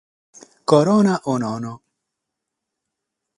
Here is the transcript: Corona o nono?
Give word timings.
Corona 0.71 1.13
o 1.25 1.33
nono? 1.43 1.73